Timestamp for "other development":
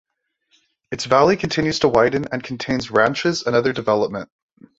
3.55-4.31